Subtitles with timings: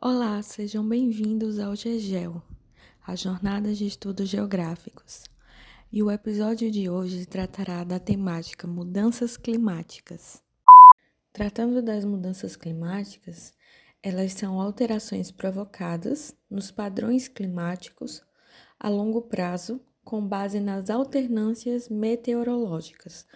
[0.00, 2.40] Olá, sejam bem-vindos ao GEGEL,
[3.04, 5.24] a Jornada de Estudos Geográficos.
[5.92, 10.40] E o episódio de hoje tratará da temática Mudanças Climáticas.
[11.32, 13.52] Tratando das mudanças climáticas,
[14.00, 18.22] elas são alterações provocadas nos padrões climáticos
[18.78, 23.26] a longo prazo com base nas alternâncias meteorológicas,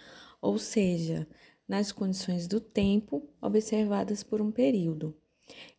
[0.41, 1.27] ou seja,
[1.67, 5.15] nas condições do tempo observadas por um período.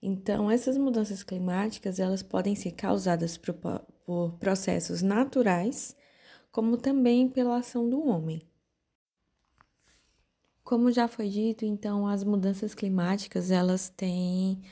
[0.02, 5.96] Então, essas mudanças climáticas, elas podem ser causadas por, processos naturais,
[6.50, 8.42] como também pela ação do homem.
[10.64, 14.62] Como já foi dito, então as mudanças climáticas, elas têm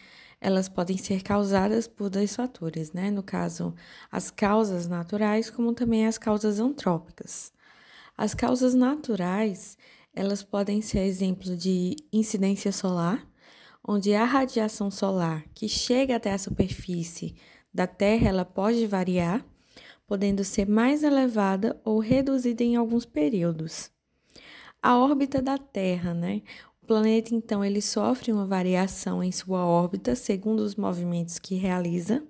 [0.40, 3.10] elas podem ser causadas por dois fatores, né?
[3.10, 3.74] No caso,
[4.12, 7.52] as causas naturais, como também as causas antrópicas.
[8.16, 9.76] As causas naturais,
[10.16, 13.24] elas podem ser exemplo de incidência solar,
[13.86, 17.36] onde a radiação solar que chega até a superfície
[17.72, 19.44] da Terra, ela pode variar,
[20.06, 23.90] podendo ser mais elevada ou reduzida em alguns períodos.
[24.82, 26.40] A órbita da Terra, né?
[26.82, 32.24] O planeta, então, ele sofre uma variação em sua órbita segundo os movimentos que realiza,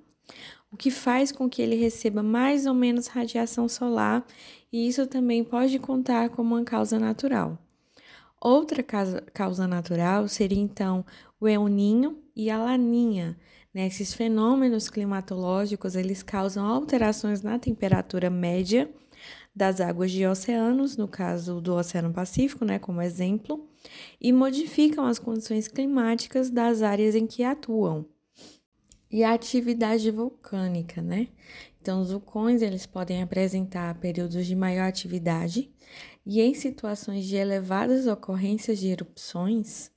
[0.73, 4.27] o que faz com que ele receba mais ou menos radiação solar,
[4.73, 7.59] e isso também pode contar como uma causa natural.
[8.49, 11.05] Outra causa, natural seria, então,
[11.41, 13.37] o El Ninho e a Laninha.
[13.75, 13.89] Né?
[13.89, 18.89] Esses fenômenos climatológicos, eles causam alterações na temperatura média
[19.53, 23.69] das águas de oceanos, no caso do Oceano Pacífico, né, como exemplo,
[24.21, 28.07] e modificam as condições climáticas das áreas em que atuam.
[29.11, 31.27] E a atividade vulcânica, né?
[31.83, 35.69] Então, os vulcões eles podem apresentar períodos de maior atividade
[36.27, 39.93] e em situações de elevadas ocorrências de erupções,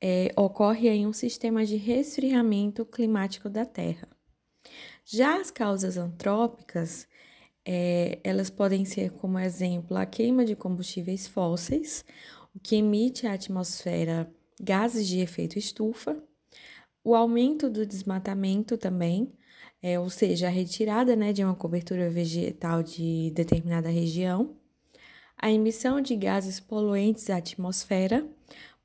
[0.00, 4.08] é, ocorre aí um sistema de resfriamento climático da Terra.
[5.04, 7.06] Já as causas antrópicas,
[7.64, 12.04] é, elas podem ser, como exemplo, a queima de combustíveis fósseis,
[12.54, 16.22] o que emite à atmosfera gases de efeito estufa,
[17.04, 19.32] o aumento do desmatamento também,
[19.82, 24.56] é, ou seja, a retirada né, de uma cobertura vegetal de determinada região,
[25.38, 28.26] a emissão de gases poluentes à atmosfera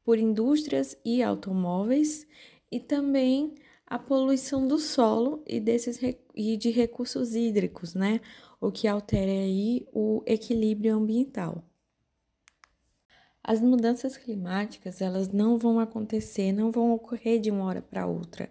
[0.06, 2.28] por indústrias e automóveis
[2.72, 3.56] e também
[3.86, 6.00] a poluição do solo e, desses,
[6.36, 8.22] e de recursos hídricos, né?
[8.66, 11.62] o que altera aí o equilíbrio ambiental.
[13.44, 18.50] As mudanças climáticas, elas não vão acontecer, não vão ocorrer de uma hora para outra,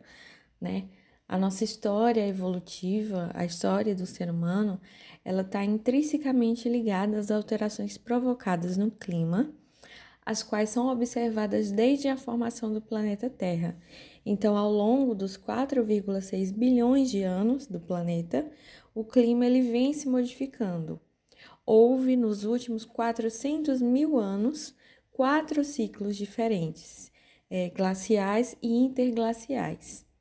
[0.61, 0.87] né?
[1.33, 4.79] A nossa história evolutiva, a história do ser humano,
[5.25, 9.51] ela está intrinsecamente ligada às alterações provocadas no clima,
[10.27, 13.75] as quais são observadas desde a formação do planeta Terra.
[14.27, 18.47] Então, ao longo dos 4,6 bilhões de anos do planeta,
[18.95, 21.01] o clima ele vem se modificando.
[21.65, 24.75] Houve nos últimos 400 mil anos
[25.11, 27.11] quatro ciclos diferentes,
[27.49, 30.12] é, glaciais e interglaciais.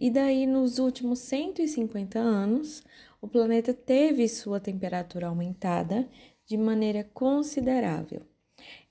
[0.00, 2.82] E daí, nos últimos 150 anos,
[3.20, 6.08] o planeta teve sua temperatura aumentada
[6.46, 8.22] de maneira considerável.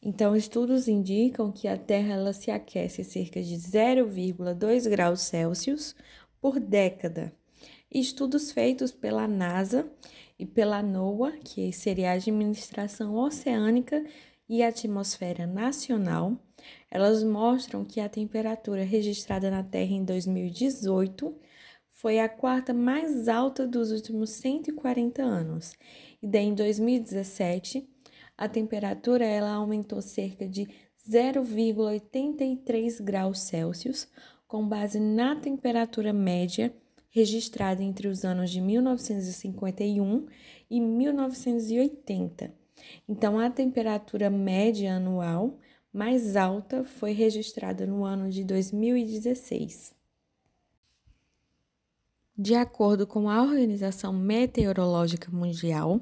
[0.02, 5.96] Então, estudos indicam que a Terra ela se aquece cerca de 0,2 graus Celsius
[6.40, 7.34] por década
[7.91, 9.90] estudos feitos pela NASA
[10.38, 14.06] e pela NOAA, que seria a Administração Oceânica
[14.47, 16.38] e Atmosfera Nacional,
[16.92, 21.36] elas mostram que a temperatura registrada na Terra em 2018
[21.92, 25.74] foi a quarta mais alta dos últimos 140 anos.
[26.22, 27.88] E daí em 2017,
[28.38, 30.68] a temperatura ela aumentou cerca de
[31.10, 34.08] 0,83 graus Celsius,
[34.48, 36.74] com base na temperatura média
[37.10, 40.26] registrada entre os anos de 1951
[40.70, 42.54] e 1980.
[43.08, 45.60] Então, a temperatura média anual
[45.94, 49.94] mais alta foi registrada no ano de 2016.
[52.38, 56.00] De acordo com a Organização Meteorológica Mundial,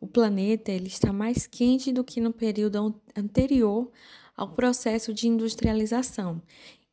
[0.00, 3.90] o planeta ele está mais quente do que no período anterior
[4.34, 6.40] ao processo de industrialização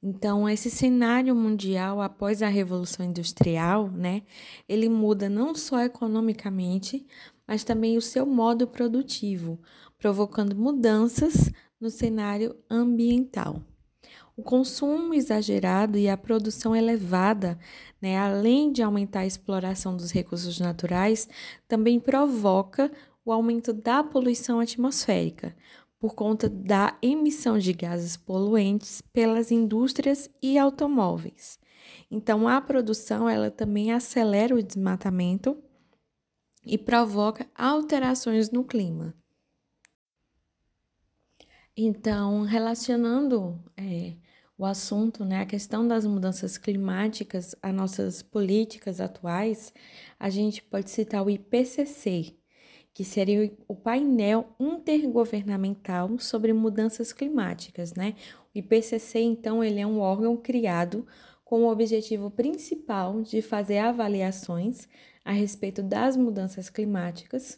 [0.04, 4.24] então, esse cenário mundial após a Revolução Industrial, né,
[4.68, 7.06] ele muda não só economicamente,
[7.48, 9.60] mas também o seu modo produtivo,
[10.00, 13.62] provocando mudanças no cenário ambiental.
[14.38, 17.60] O consumo exagerado e a produção elevada,
[18.02, 21.28] né, além de aumentar a exploração dos recursos naturais,
[21.68, 22.92] também provoca
[23.26, 25.56] o aumento da poluição atmosférica,
[26.00, 31.60] por conta da emissão de gases poluentes pelas indústrias e automóveis.
[32.10, 35.58] Então, a produção ela também acelera o desmatamento
[36.66, 39.14] e provoca alterações no clima.
[41.76, 44.16] Então, relacionando é,
[44.58, 49.74] o assunto, né, a questão das mudanças climáticas, as nossas políticas atuais,
[50.20, 52.36] a gente pode citar o IPCC,
[52.94, 58.16] que seria o painel intergovernamental sobre mudanças climáticas, né?
[58.54, 61.08] O IPCC, então, ele é um órgão criado
[61.46, 64.90] com o objetivo principal de fazer avaliações
[65.24, 67.58] a respeito das mudanças climáticas,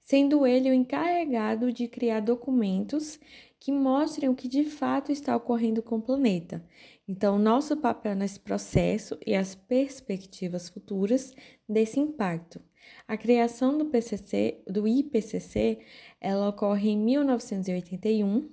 [0.00, 3.20] sendo ele o encarregado de criar documentos
[3.62, 6.64] que mostrem o que de fato está ocorrendo com o planeta.
[7.06, 11.32] Então, nosso papel nesse processo e as perspectivas futuras
[11.68, 12.60] desse impacto.
[13.06, 15.78] A criação do PCC, do IPCC,
[16.20, 18.50] ela ocorre em 1981,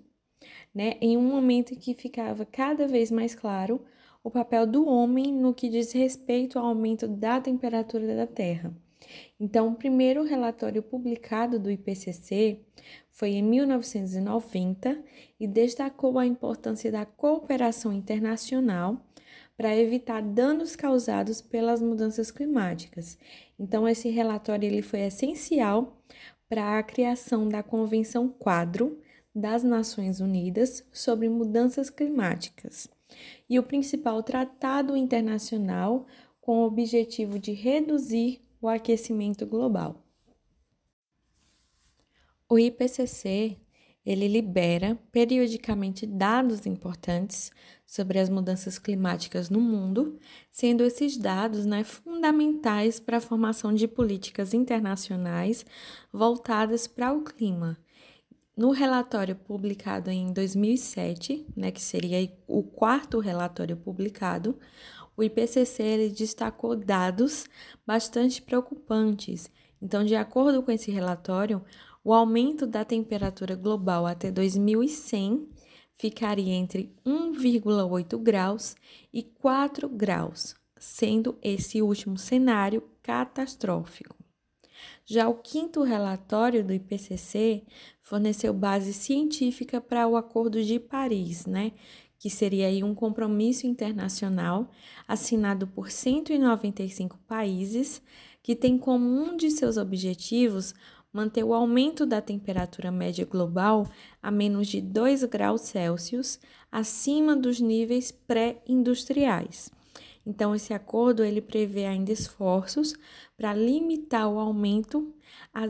[0.75, 3.81] né, em um momento em que ficava cada vez mais claro
[4.23, 8.71] o papel do homem no que diz respeito ao aumento da temperatura da Terra.
[9.39, 12.59] Então, o primeiro relatório publicado do IPCC
[13.11, 15.03] foi em 1990
[15.39, 19.05] e destacou a importância da cooperação internacional
[19.59, 23.17] para evitar danos causados pelas mudanças climáticas.
[23.59, 26.01] Então esse relatório ele foi essencial
[26.47, 29.01] para a criação da Convenção Quadro
[29.35, 32.87] das Nações Unidas sobre Mudanças Climáticas
[33.49, 36.07] e o principal tratado internacional
[36.39, 40.05] com o objetivo de reduzir o aquecimento global.
[42.47, 43.57] O IPCC
[44.05, 47.51] ele libera periodicamente dados importantes
[47.85, 50.17] sobre as mudanças climáticas no mundo,
[50.51, 55.65] sendo esses dados né, fundamentais para a formação de políticas internacionais
[56.11, 57.77] voltadas para o clima.
[58.57, 64.57] No relatório publicado em 2007, né, que seria o quarto relatório publicado,
[65.19, 67.45] o IPCC ele destacou dados
[67.85, 69.51] bastante preocupantes.
[69.81, 71.61] Então, de acordo com esse relatório,
[72.01, 75.45] o aumento da temperatura global até 2100
[75.97, 78.77] ficaria entre 1,8 graus
[79.11, 84.15] e 4 graus, sendo esse último cenário catastrófico.
[85.05, 87.65] Já o quinto relatório do IPCC
[88.01, 91.73] forneceu base científica para o Acordo de Paris, né,
[92.19, 94.69] que seria aí um compromisso internacional
[95.07, 98.01] assinado por 195 países,
[98.43, 100.75] que tem como um de seus objetivos
[101.11, 103.89] manter o aumento da temperatura média global
[104.21, 106.39] a menos de 2 graus Celsius
[106.71, 109.71] acima dos níveis pré-industriais.
[110.25, 112.93] Então, esse acordo ele prevê ainda esforços
[113.35, 115.11] para limitar o aumento
[115.53, 115.65] a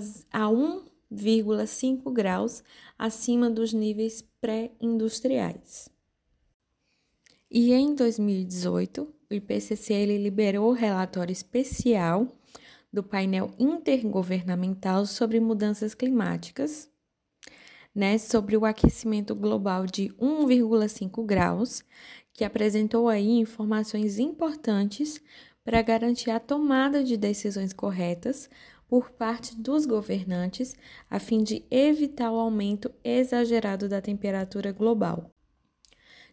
[0.48, 2.63] 1,5 graus
[2.98, 5.90] acima dos níveis pré-industriais.
[7.51, 12.28] E em 2018, o IPCC ele liberou o relatório especial
[12.94, 16.88] do painel intergovernamental sobre mudanças climáticas,
[17.94, 21.84] né, sobre o aquecimento global de 1,5 graus,
[22.34, 25.19] que apresentou aí informações importantes
[25.63, 28.48] para garantir a tomada de decisões corretas
[28.88, 30.75] por parte dos governantes,
[31.10, 35.31] a fim de evitar o aumento exagerado da temperatura global.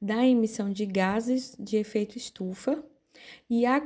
[0.05, 2.85] da emissão de gases de efeito estufa
[3.49, 3.83] e a,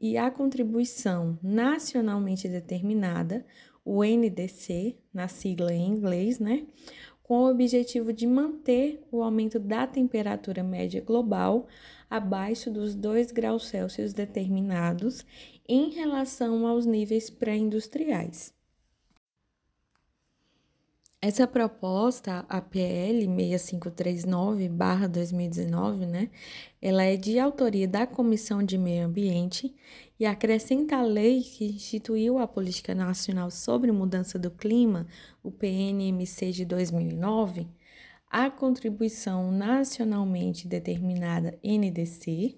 [0.00, 3.46] e a contribuição nacionalmente determinada,
[3.84, 6.66] o NDC, na sigla em inglês, né?
[7.22, 11.68] Com o objetivo de manter o aumento da temperatura média global
[12.10, 15.24] abaixo dos 2 graus Celsius determinados
[15.68, 18.55] em relação aos níveis pré-industriais.
[21.28, 26.30] Essa proposta, a PL 6539/2019, né,
[26.80, 29.74] ela é de autoria da Comissão de Meio Ambiente
[30.20, 35.08] e acrescenta a lei que instituiu a Política Nacional sobre Mudança do Clima,
[35.42, 37.66] o PNMC de 2009,
[38.30, 42.54] a contribuição nacionalmente determinada NDC,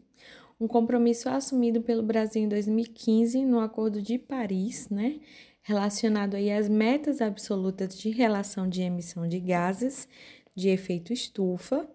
[0.60, 5.20] um compromisso assumido pelo Brasil em 2015 no Acordo de Paris, né,
[5.68, 10.08] relacionado aí às metas absolutas de relação de emissão de gases
[10.56, 11.86] de efeito estufa,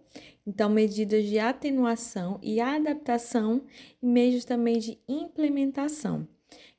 [0.46, 3.64] então medidas de atenuação e adaptação
[4.00, 6.28] e meios também de implementação.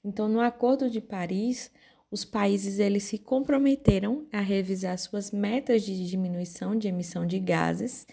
[0.04, 1.68] Então, no Acordo de Paris,
[2.12, 8.06] os países eles se comprometeram a revisar suas metas de diminuição de emissão de gases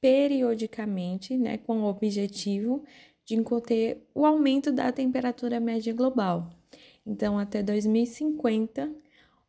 [0.00, 2.82] periodicamente, né, com o objetivo
[3.26, 6.61] de conter o aumento da temperatura média global.
[7.06, 8.92] Então, até 2050,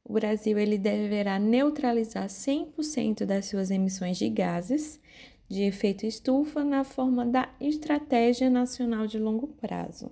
[0.04, 5.00] o Brasil ele deverá neutralizar 100% das suas emissões de gases
[5.48, 10.12] de efeito estufa na forma da Estratégia Nacional de Longo Prazo.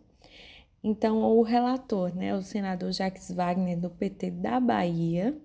[0.84, 5.36] Então, o relator, né, o senador Jacques Wagner, do PT da Bahia,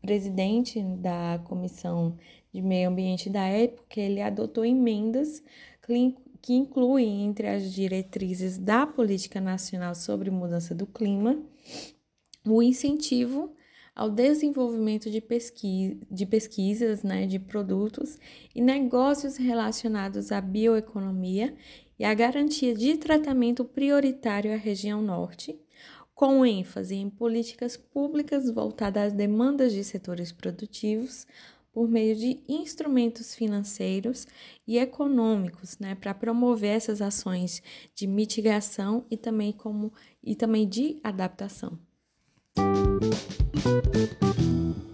[0.00, 2.16] presidente da Comissão
[2.52, 5.42] de Meio Ambiente da época, ele adotou emendas
[6.42, 11.38] que incluem entre as diretrizes da Política Nacional sobre Mudança do Clima
[12.44, 13.54] o incentivo
[13.94, 15.22] ao desenvolvimento de,
[16.10, 18.18] de pesquisas né, de produtos
[18.54, 21.54] e negócios relacionados à bioeconomia
[21.98, 25.56] e a garantia de tratamento prioritário à região norte,
[26.14, 31.26] com ênfase em políticas públicas voltadas às demandas de setores produtivos
[31.72, 34.26] por meio de instrumentos financeiros
[34.66, 37.62] e econômicos, né, para promover essas ações
[37.94, 41.78] de mitigação e também como e também de adaptação.
[43.64, 44.91] Música